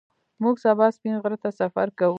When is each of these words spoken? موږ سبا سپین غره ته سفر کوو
موږ 0.41 0.55
سبا 0.65 0.87
سپین 0.95 1.15
غره 1.23 1.37
ته 1.43 1.49
سفر 1.61 1.87
کوو 1.97 2.09